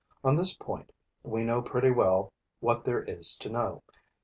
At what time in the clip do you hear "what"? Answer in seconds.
2.59-2.85